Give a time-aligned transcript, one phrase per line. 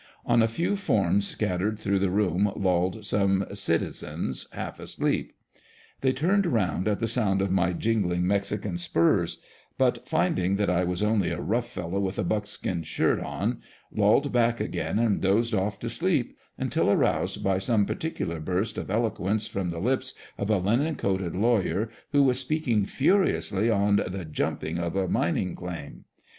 [0.25, 5.31] On a few forms scattered through the room, lolled some" citizens" half asleep.
[5.99, 9.37] They turned round at the sound of my jingling Mexican spurs,
[9.77, 13.61] but finding that I was only a rough fellow with a buckskin shirt on,
[13.91, 18.89] lolled back again and dozed off to sleep until aroused by some particular burst of
[18.89, 24.25] eloquence from the lips of a linen coated lawyer who was speaking furiously on the
[24.25, 26.05] "jumping" of a mining claim.